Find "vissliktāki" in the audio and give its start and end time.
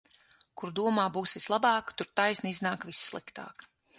2.91-3.71